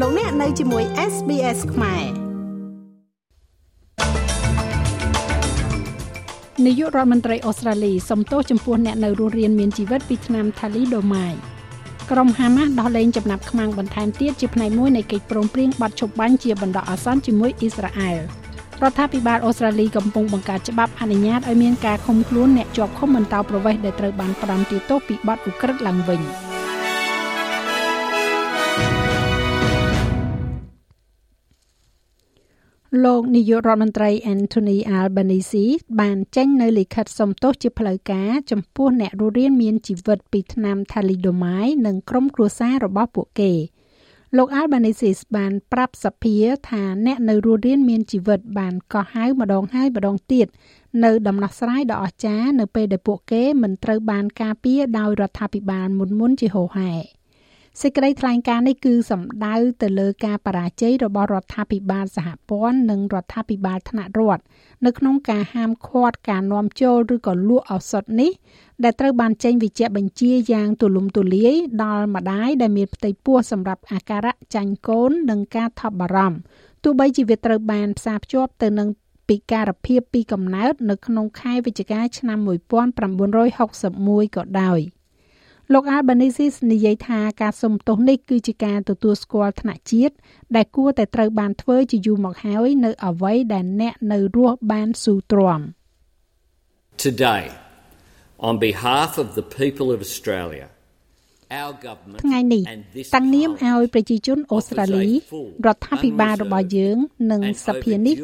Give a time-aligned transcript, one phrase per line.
[0.00, 2.04] លោកអ្នកនៅជាមួយ SBS ខ្មែរ
[6.66, 11.34] នាយករដ្ឋមន្ត្រីអូស្ត្រាលីសំទោសចំពោះអ្នកនៅរស់រានមានជីវិតពីឆ្នាំថាលីដូម៉ាយ
[12.10, 18.18] ក្រុមហាម៉ាស់ដោះលែងចំណាប់ខ្មាំងបន្ថែមទៀតជាផ្នែកមួយនៃកិច្ចព្រមព្រៀងបាត់ឈប់បាញ់ជាបណ្ដោះអាសន្នជាមួយអ៊ីស្រាអែល
[18.82, 26.22] រដ្ឋាភិបាលអូស្ត្រាលីកំពុងបង្កើតច្បាប់អនុញ្ញាតឲ្យមានការឃុំខ្លួនអ្នកជាប់ឃុំបន្តប្រវេសន៍ដែលត្រូវបានផ្ដន្ទាទោសពីបទឧក្រិដ្ឋឡើងវិញ
[33.02, 35.64] លោកនាយករដ្ឋមន្ត្រី Anthony Albanese
[36.00, 43.52] បានចេញនៅលិខិតសុំទោសជាផ្លូវការចំពោះអ្នករស់រានមានជីវិតពីថ្នាំ Thalidomide និងក្រុមគ្រួសាររបស់ពួកគេ។
[44.36, 46.36] លោក Albanese បានប្រាប់សភា
[46.68, 50.46] ថាអ្នកនៅរស់រានមានជីវិតបានកោះហៅម្ដងហើយម្ដងទៀត
[51.04, 56.92] នៅដំណោះស្រាយដ៏អស្ចារ្យនៅពេលដែលពួកគេមិនត្រូវបានការពារដោយរដ្ឋាភិបាលមុនមុនជាហូរហែ
[57.82, 64.42] សេចក្តីថ្លែងការណ៍នេះគឺសំដៅទៅលើការបរាជ័យរបស់រដ្ឋាភិបាលសហព័ន្ធនិងរដ្ឋាភិបាលថ្នាក់រដ្ឋ
[64.86, 68.30] នៅក្នុងការហាមឃាត់ការនាំចូលឬក៏លក់ឱសថនេះ
[68.84, 76.38] ដែលត្រូវបានចេញវិជ្ជាបញ្ជាយ៉ាងទូលំទូលាយដល់ម្ដាយដែលមានផ្ទៃពោះសម្រាប់អាការៈចាញ់កូននិងការថប់បារម្ភ
[76.84, 78.88] ទោះបីជាវាត្រូវបានផ្សារភ្ជាប់ទៅនឹង
[79.28, 84.80] ពិការភាពពីកំណើតនៅក្នុងខែវិច្ឆិកាឆ្នាំ1961ក៏ដោយ
[85.72, 90.14] លោក Albanese និយាយថាការសុំទោសនេះគឺជាការទទួលស្គាល់ថ្នាក់ជាតិ
[90.56, 95.60] ដែលគួរតែត្រូវបានធ្វើជាយូរមកហើយនៅអ្វីដែលអ្នកនៅរស់បានស៊ូទ្រាំ
[97.06, 97.44] Today
[98.48, 100.66] on behalf of the people of Australia
[102.22, 102.62] ថ្ងៃនេះ
[103.14, 105.06] តាំងនាមឲ្យប្រជាជនអូស្ត្រាលី
[105.66, 106.96] រដ្ឋាភិបាលរបស់យើង
[107.32, 108.16] និងសភានេះ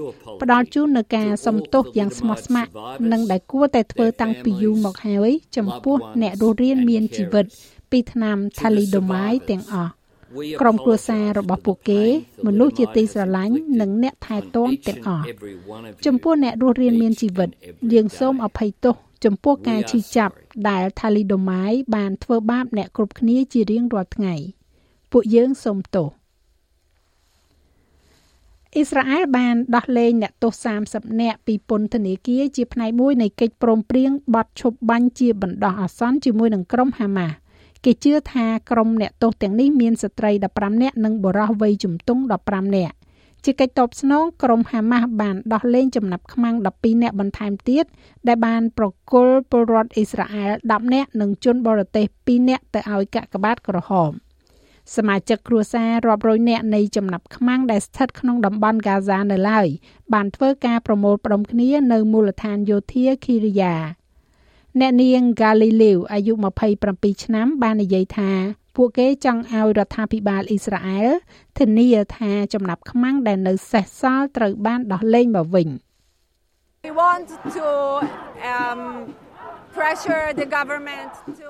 [0.42, 7.44] ផ្ដល់ជូននូវការសំទោសយ៉ាងស្មោះស្ម័គ្រនិងដែលគួរតែធ្វើតាំងពីយូរមកហើយ ចំពោះអ្នករស់រានមានជីវិត
[7.90, 9.90] ពីថ្នាំ Thalidomide ទាំងអស់
[10.60, 12.02] ក្រុមគ្រួសាររបស់ពួកគេ
[12.46, 15.24] មនុស្សជាទីស្រឡាញ់និងអ្នកថែទាំទាំងអស់
[16.06, 17.48] ចំពោះអ្នករស់រានមានជីវិត
[17.92, 18.94] យើងសូមអភ័យទោស
[19.24, 20.34] ចំពោះការឈឺចាប់
[20.68, 24.34] ដែលថាលីដូម៉ាយបានធ្វើបាបអ្នកគ្រប់គ្នាជារៀងរាល់ថ្ងៃ
[25.12, 26.08] ពួកយើងសូមទោស
[28.74, 37.36] អ៊ីស្រាអែលបានដោះលែងអ្នកទោស30នាក់ពីពន្ធនាគារជាផ្នែកមួយនៃកិច្ចព្រមព្រៀងបទឈប់បាញ់ជាបណ្ដោះអាសន្នជាមួយនឹងក្រុមហាម៉ាស់
[37.84, 42.94] គេជឿថាក្រុមអ្នកទោសទាំងនេះមានស្ត្រី15នាក់និងបុរសវ័យជំទង់15នាក់
[43.44, 47.84] ជាកិច្ចតបស្នងក្រុមហាម៉ាស់បានដោះលែងចំណាប់ខ្មាំង12នាក់បន្ថែមទៀត
[48.28, 54.10] ដែលបានប្រគល់ពលរដ្ឋអ៊ីស្រាអែល10នាក់និងជនបរទេស2នាក់ទៅឲ្យកាកបាទក្រហម
[54.96, 59.66] សមាជិកគ្រួសាររាប់រយនាក់នៃចំណាប់ខ្មាំងដែលស្ថិតក្នុងតំបន់ហ្គាហ្សានៅឡើយ
[60.12, 63.74] បានធ្វើការប្រមូលផ្ដុំគ្នានៅមូលដ្ឋានយោធាឃីរីយ៉ា
[64.80, 66.32] អ្នកនាង Galileo អាយុ
[66.78, 68.32] 27ឆ្នាំបាននិយាយថា
[68.82, 71.08] ពួកគេចង់ឲ្យរដ្ឋាភិបាលអ៊ីស្រាអែល
[71.58, 75.68] ធានាថាចំណាប់ខ្មាំងដែលនៅសេសសល់ត្រូវបានដោះលែងមកវិញ
[76.86, 77.66] We want to
[78.54, 78.80] um
[79.76, 81.48] pressure the government to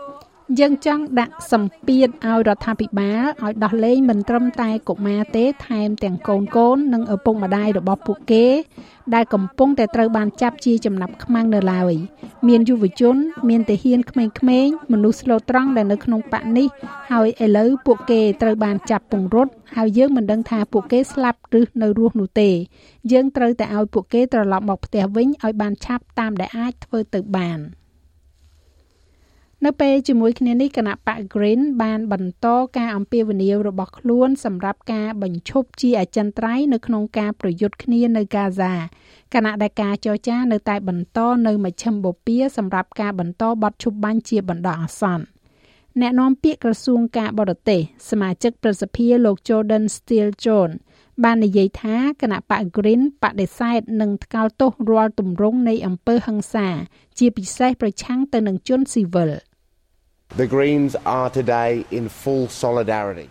[0.59, 8.47] យើងចង់ដាក់សម្ពាធឲ្យរដ្ឋាភិបាលឲ្យដោះលែងមិនត្រឹមតែកុមារទេថែមទាំងកូនកូននិងឪពុកម្ដាយរបស់ពួកគេ
[9.15, 11.95] ដែលកំពុងតែត្រូវបានចាប់ជាចំណាប់ខ្មាំងនៅឡើយ
[12.49, 13.17] មានយុវជន
[13.49, 16.69] មានទាហានក្មេងៗមនុស្សស្លូតត្រង់ដែលនៅក្នុងបកនេះ
[17.11, 22.51] ហើយឥឡូវពួកគេត្រូវបានចាប់ពង្រត់ហើយយើងមិនដឹងថាពួកគេស្លាប់ឬនៅរស់នោះទេ
[23.13, 27.61] យើងត្រូវតែឲ្យពួកគេត្រឡប់មកផ្ទះវិញឲ្យបានឆាប់តាមដែលអាចធ្វើទៅបាន។
[29.67, 38.75] នៅពេលជាមួយគ្នានេះគណៈបក Green បានបន្តការអំពាវនាវរបស់ខ្លួនសម្រាប់ការបញ្ឈប់ជាអចិន្ត្រៃយ៍នៅក្នុងការប្រយុទ្ធគ្នានៅកាហ្សា
[39.35, 45.25] គណៈដែលការចរចានៅតែបន្តនៅមជ្ឈិមបូព៌ាសម្រាប់ការបន្តបទឈប់បាញ់ជាបណ្ដោះអាសន្ន
[46.01, 50.71] អ្នកនាំពាក្យក្រសួងការបរទេសសមាជិកប្រសិទ្ធិលោក Jordan Steele John
[51.25, 56.69] បាននិយាយថាគណៈបក Green បដិសេធនឹងថ្កោលទោសរាល់ទម្រង់នៃអំពើហិង្សា
[57.19, 59.31] ជាពិសេសប្រឆាំងទៅនឹងជនស៊ីវិល។
[60.37, 63.29] The Greens are today in full solidarity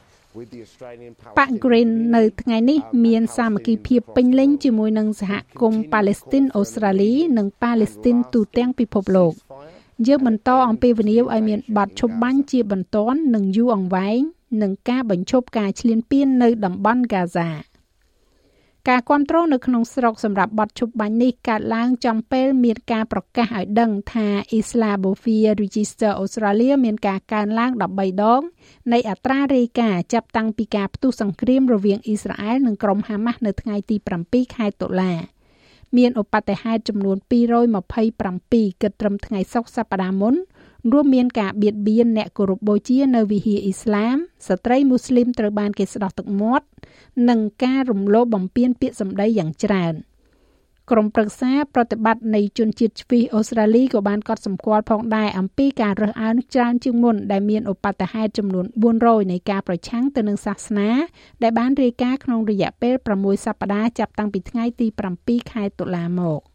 [1.39, 9.33] បក Green នៅថ្ងៃនេះមានសាមគ្គីភាពពេញលេញជាមួយនឹងសហគមន៍ប៉ាឡេស្ទីនអូស្ត្រាលី និងប៉ាឡេស្ទីនទូទាំងពិភពលោក
[10.07, 14.19] យើងបន្តអំពាវនាវឲ្យមានបទឈប់បាញ់ជាបន្ទាន់និងយូរអង្វែង
[14.62, 17.50] និងការបញ្ឈប់ការឈ្លានពាននៅតំបន់ហ្គាហ្សា
[18.87, 24.27] ការគ្រប់គ្រងនៅក្នុងស្រុកសម្រាប់បទឈប់បាញ់នេះកើតឡើងចំពេលមានការប្រកាសឲ្យដឹងថា
[24.59, 27.81] Islamophobia Register Australia មានការកើនឡើង13
[28.23, 28.41] ដង
[28.93, 33.95] នៃអត្រារាយការណ៍ចាប់តាំងពីការផ្ទុះសង្គ្រាមរវាងអ៊ីស្រាអែលនិងក្រុមហាម៉ាស់នៅថ្ងៃទី
[34.25, 35.13] 7ខែតុលា
[35.97, 37.17] មានឧបទ្ទហេតុចំនួន
[37.99, 40.35] 227គិតត្រឹមថ្ងៃសុក្រសប្តាហ៍មុន
[40.91, 44.17] រួមមានការបៀតបៀនអ្នកគោរពបូជានៅវិហារអ៊ីស្លាម
[44.47, 46.65] ស្ត្រីមូស្លីមត្រូវបានគេស្ដោះទឹកមាត់
[47.29, 49.95] និងការរំលោភបំពានពាក្យសម្ដីយ៉ាងច្រើន។
[50.91, 58.65] ក្រុមប្រឹក្សាប្រតិបត្តិនៃជនជាតិជ្វីសអូស្ត្រាលីក៏បានកត់សម្គាល់ផងដែរអំពីការរើសអើងច្រើនជាងមុនដែលមានឧបតហេតុចំនួន
[58.99, 60.89] 400នៃការប្រឆាំងទៅនឹងសាសនា
[61.43, 64.87] ដែលបានរាយការណ៍ក្នុងរយៈពេល6សប្តាហ៍ចាប់តាំងពីថ្ងៃទី
[65.19, 66.41] 7ខែតុលាមក។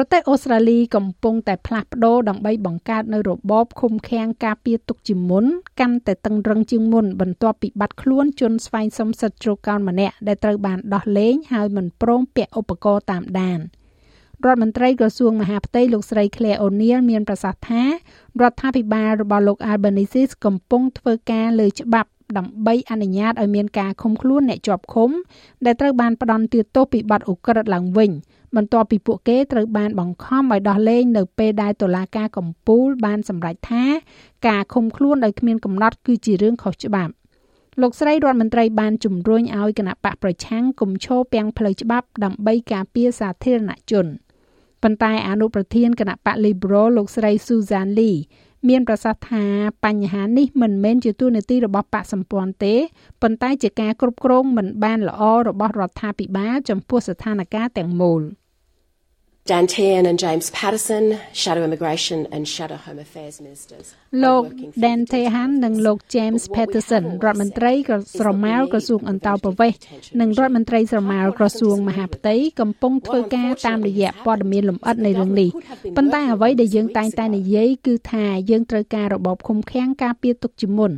[0.00, 5.44] ប្រទេសអូស្ត្រាលីកំពុងតែផ្លាស់ប្ដូរដើម្បីបង្កើតនៅរបបឃុំឃាំងការពារទុកជាមុន
[5.80, 13.58] កាន់តែតឹងរឹងជាងមុនបន្ទាប់ពីបាត់ខ្លួនជនស្វែងសុំសិទ្ធិជ្រកកោនម្នាក់ដែលត្រូវបានដោះលែងហើយមិនព្រមពាក់ឧបករណ៍តាមដាន
[14.44, 17.90] រដ្ឋមន្ត្រីក្រសួងមហាផ្ទៃលោកស្រី Claire O'Neil មានប្រសាសន៍ថារ
[18.50, 25.10] ដ្ឋាភិបាលរបស់លោក Albanese កំពុងធ្វើការលើច្បាប់ ដើម្បីអនុញ្ញាតឲ្យមានការឃុំខ្លួនអ្នកជាប់ឃុំ
[25.64, 28.10] ដែលត្រូវបានផ្ដន្ទាទោសពីបទឧក្រិដ្ឋឡើងវិញ
[28.56, 33.84] បន្ទាប់ពីពួកគេត្រូវបានបង្ខំឲ្យដោះលែងនៅពេលដែលតុលាការកំពូលបានសម្រេចថា
[34.48, 37.12] ការឃុំខ្លួនដោយគ្មានកំណត់គឺជារឿងខុសច្បាប់
[37.82, 44.06] លោកស្រីរដ្ឋមន្ត្រីបានជំរុញឲ្យគណៈបកប្រឆាំងគំឈរពាំងផ្លូវច្បាប់ដើម្បីការពារសាធារណជន
[44.82, 48.18] ប៉ុន្តែអនុប្រធានគណៈបក Liberal លោកស្រី Susan Lee
[48.68, 49.44] មានប្រសាសន៍ថា
[49.84, 52.74] បញ្ហានេះមិនមែនជាទូនាទីរបស់បកសម្ព័ន្ធទេ
[53.22, 58.22] ប៉ុន្តែជាការគ្រប់គ្រងមិនបានល្អរបស់រដ្ឋាភិបាលចំពោះស្ថានភាពទាំងមូល។
[59.48, 63.86] Dan Tehan and James Patterson, Shadow Immigration and Shadow Home Affairs Ministers.
[64.24, 64.42] លោក
[64.84, 67.72] Dan Tehan និងលោក James Patterson រដ្ឋមន្ត្រី
[68.18, 69.80] ស្រមាលក្រសួងអន្តោប្រវេសន៍
[70.20, 75.50] និងរដ្ឋមន្ត្រីស្រមាលក្រសួងមហាផ្ទៃកំពុងធ្វើការតាមរយៈព័ត៌មានលម្អិតនៃរឿងនេះ
[75.96, 80.92] ប៉ុន្តែអ្វីដែលយើងតែងតែនិយាយគឺថាយើងត្រូវការរបបឃុំឃាំងការពារទុកជាមុន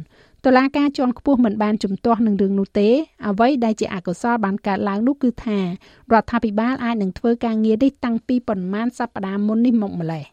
[0.44, 2.88] តុលាការជាន់ខ្ពស់មិនបានជំទាស់នឹងរឿងនោះទេ
[3.28, 5.64] អ្វីដែលជាអកុសលបានកើតឡើងនោះគឺថារ
[6.22, 10.24] ដ្ឋាភិបាលអាចនឹងធ្វើការងារនេះតាំងពីប៉ុន្មានសប្តាហ៍មុននេះមកម្លេះ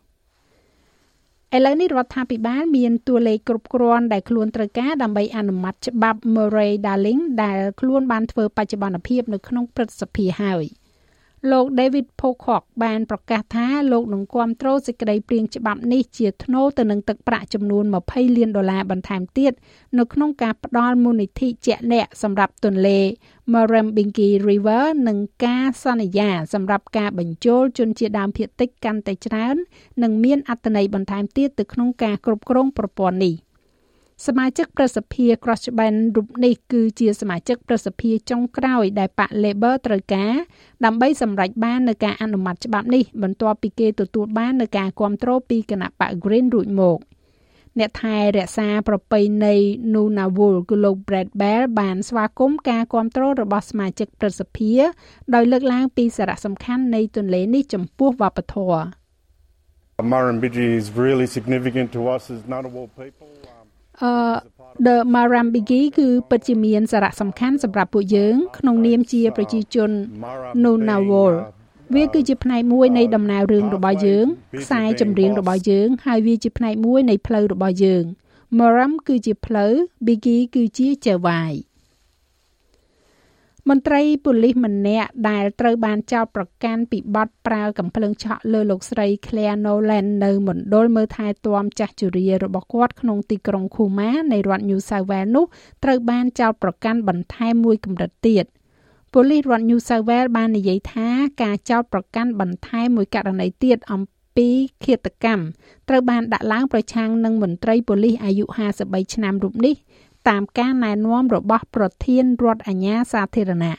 [1.56, 10.66] ឥឡូវនេះរដ្ឋាភិបាលមានតួលេខគ្រប់គ្រាន់ដែលខ្លួនត្រូវការដើម្បីអនុម័តច្បាប់ Murray Darling ដែលខ្លួនបានធ្វើបច្ចុប្បន្នភាពនៅក្នុងព្រឹទ្ធសភាហើយ។
[11.52, 19.54] លោក David Pocock បានប្រកាសថាលោកនឹងគ្រប់គ្រងសេចក្តីព្រាងច្បាប់នេះជាថ្នូរទៅនឹងទឹកប្រាក់ចំនួន20លានដុល្លារបន្ថែមទៀត
[19.98, 23.00] នៅក្នុងការផ្តល់មូលនិធិជាក់លាក់សម្រាប់ទន្លេ
[23.54, 29.56] Murrumbidgee River និងការសន្យាសម្រាប់ការបញ្ចូលជនជាដើមភាគតិចកាន់តែច្រើន
[30.04, 33.36] និងមានអត្ថន័យបន្ថែមទៀតទៅក្នុងការគ្រប់គ្រងប្រព័ន្ធនេះ។
[34.26, 40.34] សមាជិកប្រសិទ្ធិ Crossband រូបនេះគឺជាសមាជិកប្រសិទ្ធិចុងក្រោយដែលបក Labor ត្រូវការ
[40.86, 46.98] ដើម្បីសម្រេចបាននៅការអនុម័តច្បាប់នេះបន្ទាប់ពីគេទទួលបាននៅការគ្រប់គ្រងពីគណៈបក Green រួចមក
[47.80, 49.56] អ្នកថែរក្សាប្រពៃណី
[49.94, 54.74] Nunavut គឺលោក Brad Bell បានស្វាគមន៍ការគ្រប់គ្រងរបស់សមាជិកប្រសិទ្ធិ
[55.34, 58.84] ដោយលើកឡើងពីសារៈសំខាន់នៃទន្លេនេះចំពោះវប្បធម៌
[60.14, 63.32] Murrumbidgee is really significant to us as Ngunnawal people
[64.02, 64.14] អឺ
[64.86, 69.92] The Marambigi គឺពិតជាមានសារៈសំខាន់សម្រាប់ពួកយើង ក្នុងនាមជាប្រជាជន
[70.64, 71.34] Nunavut
[71.96, 74.26] វាគឺជាផ្នែកមួយនៃដំណើររឿងរបស់យើង
[74.62, 78.04] ខ្សែចម្រៀងរបស់យើង ហើយវាជាផ្នែកមួយនៃផ្លូវរបស់យើង
[78.60, 79.74] Maram គឺជាផ្លូវ
[80.06, 81.54] Biggie គឺជាចៅវាយ
[83.72, 95.46] មន្ត្រីប៉ូលីសម្នាក់ដែលត្រូវបានចោទប្រកាន់ពីបទប្រើកំភ្លើងឆក់លើលោកស្រី Claire Nolan នៅមណ្ឌលមើលថែទាំចាស់ជរារបស់គាត់ក្នុងទីក្រុង Khuma នៃរដ្ឋ New South Wales នោះ
[95.84, 98.46] ត្រូវបានចោទប្រកាន់បន្ថែមមួយកម្រិតទៀត
[99.14, 101.08] ប៉ូលីសរដ្ឋ New South Wales បាននិយាយថា
[101.42, 104.02] ការចោទប្រកាន់បន្ថែមមួយករណីទៀតអំ
[104.38, 104.50] ពី
[104.84, 105.44] ឃាតកម្ម
[105.90, 108.46] ត្រូវបានដាក់ឡើងប្រឆាំងនឹងមន្ត្រីប៉ូលីសអាយុ
[108.80, 109.76] 53ឆ្នាំរូបនេះ
[110.30, 113.78] តាមការណែនាំរបស់ប្រធានរដ្ឋអាជ្ញាសាធារណៈ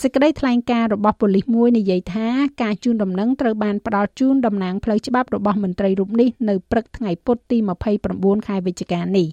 [0.00, 2.28] សេចក្តីថ្លែងការណ៍របស់ប៉ូលីសមួយនិយាយថា
[2.62, 7.58] ការជូនដំណឹងត្រូវបានផ្ដល់ជូនតំណាងផ្លូវច្បាប់របស់មន្ត្រីរូបនេះនៅព្រឹកថ្ងៃពុធទី
[8.02, 9.28] 29ខែវិច្ឆិកានេះ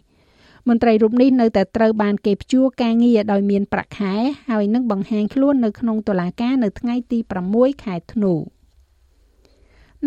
[0.67, 4.13] មន្ត្រីរូបនេះនៅតែត្រូវបានគេព្យួរការងារដោយមានប្រាក់ខែ
[4.49, 7.19] ហើយនឹងបង្ហាញខ្លួននៅក្នុងតុលាការនៅថ្ងៃទី
[7.51, 8.33] 6ខែធ្នូ។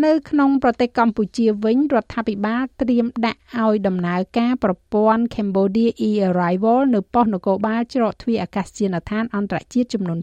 [0.05, 10.19] នៅក្នុងប្រទេសកម្ពុជាវិញរដ្ឋាភិបាលត្រៀមដាក់ឲ្យដំណើរការប្រព័ន្ធ Cambodia e-arrival នៅប៉ុស្តិ៍នគរបាលច្រកទ្វារអាកាសយានដ្ឋានអន្តរជាតិចំនួន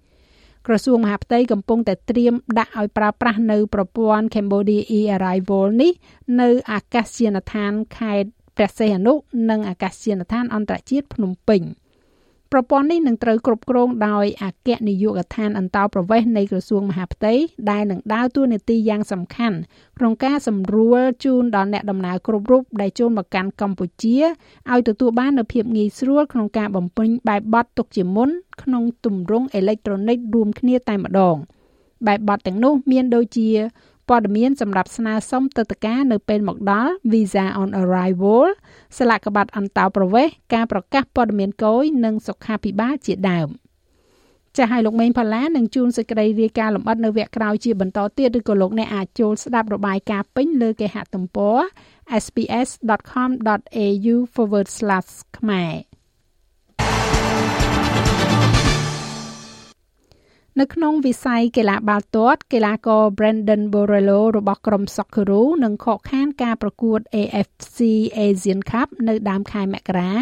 [0.00, 5.92] 2ក្រសួងមហាផ្ទៃកំពុងតែត្រៀមដាក់ឲ្យប្រើប្រាស់នៅប្រព័ន្ធ Cambodia e-arrival នេះ
[6.40, 9.12] នៅអាកាសយានដ្ឋានខេត្តព្រះសីហនុ
[9.50, 11.62] និងអាកាសយានដ្ឋានអន្តរជាតិភ្នំពេញ។
[12.56, 17.34] ប្រព័ន្ធនេះនឹងត្រូវគ្រប់គ្រងដោយអគ្គនាយកដ្ឋានអន្តោប្រវេសន៍នៃក្រសួងមហាផ្ទៃ
[17.70, 19.56] ដែលនឹងដើរតួនាទីយ៉ាងសំខាន់
[19.98, 24.18] ក្នុងការសម្រួលជូនដល់អ្នកដំណើរគ្រប់រូបដែលចូលមកកាន់កម្ពុជា
[24.72, 28.30] ឲ្យទទួលបាននូវភាពងាយស្រួលក្នុងការបំពេញបែបបទទុកជាមុន
[28.62, 31.36] ក្នុងទម្រង់អេឡិចត្រូនិករួមគ្នាតែម្ដង
[32.06, 33.48] បែបបទទាំងនោះមានដូចជា
[34.08, 38.44] ព័ត៌មានសម្រាប់ស្នើសុំទឹកតការនៅពេលមកដល់ Visa on Arrival
[38.98, 43.48] ស្លាកក្បាត់អន្តោប្រវេសន៍ការប្រកាសព័ត៌មានគយនិងសុខាភិបាលជាដើម
[44.56, 51.58] ចាស់ឲ្យលោកមេងផល្លានឹងជួនសេចក្តីរាយការណ៍លម្អិតនៅវគ្គក្រោយជាបន្តទៀតឬក៏លោកអ្នកអាចចូលស្ដាប់របាយការណ៍ពេញលើគេហទំព័រ
[52.24, 54.14] sps.com.au/
[55.38, 55.93] ខ្មែរ
[60.60, 67.78] នៅក្នុងវិស័យកីឡាបាល់ទាត់កីឡាករ Brandon Borrello របស់ក្រុម Socceroo នឹងខកខានការប្រកួត AFC
[68.26, 70.12] Asian Cup នៅដើមខែមករា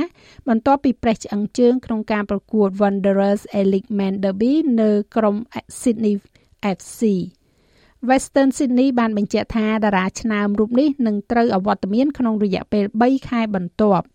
[0.49, 5.37] បន្ទាប់ពីប្រេះឆ្អឹងជើងក្នុងការប្រកួត Wanderers A-League Men Derby នៅក្រុម
[5.81, 6.15] Sydney
[6.79, 7.01] FC
[8.09, 14.07] Western Sydney បានបញ្ជាក់ថាតារាឆ្នើមរូបនេះនឹងត្រូវអវត្តមានក្នុងរយៈពេល3ខែបន្ទាប់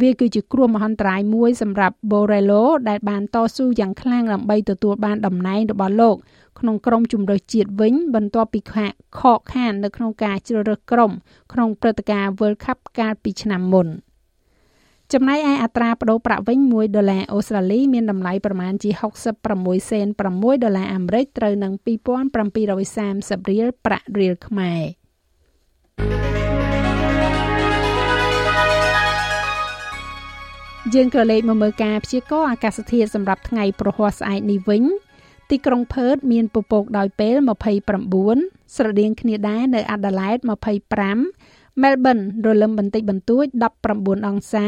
[0.00, 6.16] វាគឺជាគ្រោះមហន្តរាយមួយសម្រាប់ Borrello ដែលបានតស៊ូយ៉ាងខ្លាំងដើម្បីទទួលបានតំណែងរបស់លោក
[6.60, 11.12] ក្នុងក្រុមជម្រើសជាតិវិញ បន្ទាប់ពីខកខាននៅក្នុងការជ្រើសរើសក្រុម
[11.52, 13.88] ក្នុងព្រឹត្តិការណ៍ World Cup កាលពីឆ្នាំមុន
[15.12, 18.90] ចំណែកឯអត្រាប្តូរប្រាក់វិញ1ដុល្លារអូស្ត្រាលីមានតម្លៃប្រមាណជា
[19.40, 21.72] 66សេន6ដុល្លារអាមេរិកត្រូវនឹង
[22.46, 24.82] 2730រៀលប្រាក់រៀលខ្មែរ
[30.94, 34.84] យើងក៏លេខមកមើលការព្យាករណ៍អាកាសធាតុសម្រាប់ថ្ងៃប្រហ័សស្អែកនេះវិញ
[35.50, 37.36] ទីក្រុងផឺតមានពពកដោយពេល
[38.06, 40.38] 29ស្រដៀងគ្នាដែរនៅអាដាលេដ
[41.10, 43.44] 25មែលប៊នរលឹមបន្តិចបន្តួច
[43.86, 44.66] 19អង្សា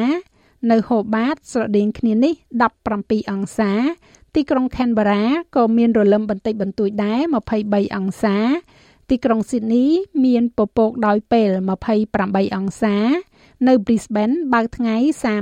[0.70, 2.34] នៅហូបាតស្រដៀងគ្នានេះ
[2.82, 3.72] 17អង្សា
[4.34, 5.24] ទីក្រុងខេនបារ៉ា
[5.56, 7.20] ក៏មានរលឹមបន្តិចបន្តួចដែរ
[7.58, 8.36] 23អង្សា
[9.10, 9.86] ទីក្រុងស៊ីដនី
[10.24, 11.50] មានពពកដោយពេល
[12.04, 12.96] 28អង្សា
[13.66, 14.96] នៅ Brisbane បើកថ្ងៃ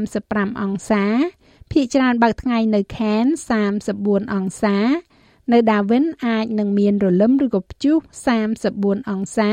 [0.06, 1.04] 35អង្សា
[1.73, 3.38] ភាគច្រើនបើកថ្ងៃនៅ Cairns
[3.87, 4.76] 34អង្សា
[5.52, 7.96] នៅ Darwin អាចនឹងមានរលឹមឬក៏ព្យុះ
[8.54, 9.52] 34អង្សា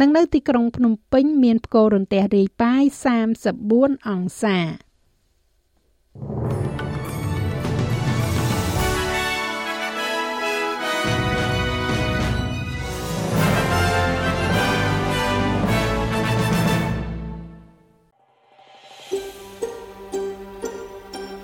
[0.00, 2.82] និងនៅទីក្រុងភ្នំពេញមានផ្គររន្ទះរាយប៉ាយ
[3.48, 6.61] 34អង្សាច